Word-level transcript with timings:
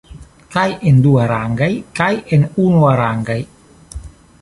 Kaj 0.55 0.63
en 0.91 1.01
duarangaj 1.03 1.69
kaj 2.01 2.09
en 2.39 2.49
unuarangaj. 2.67 3.41